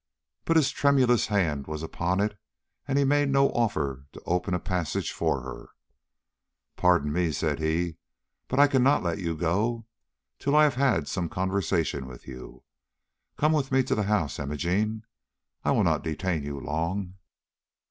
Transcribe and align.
But 0.45 0.55
his 0.57 0.71
tremulous 0.71 1.27
hand 1.27 1.67
was 1.67 1.83
upon 1.83 2.19
it, 2.21 2.35
and 2.87 2.97
he 2.97 3.03
made 3.03 3.29
no 3.29 3.49
offer 3.51 4.07
to 4.13 4.21
open 4.25 4.55
a 4.55 4.59
passage 4.59 5.11
for 5.11 5.41
her. 5.41 5.69
"Pardon 6.75 7.13
me," 7.13 7.31
said 7.31 7.59
he, 7.59 7.97
"but 8.47 8.59
I 8.59 8.65
cannot 8.67 9.03
let 9.03 9.19
you 9.19 9.37
go 9.37 9.85
till 10.39 10.55
I 10.55 10.63
have 10.63 10.73
had 10.73 11.07
some 11.07 11.29
conversation 11.29 12.07
with 12.07 12.27
you. 12.27 12.63
Come 13.37 13.51
with 13.51 13.71
me 13.71 13.83
to 13.83 13.93
the 13.93 14.01
house, 14.09 14.39
Imogene. 14.39 15.03
I 15.63 15.69
will 15.69 15.83
not 15.83 16.03
detain 16.03 16.41
you 16.41 16.59
long." 16.59 17.17